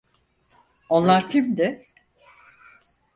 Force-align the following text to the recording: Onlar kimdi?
Onlar 0.89 1.29
kimdi? 1.29 1.87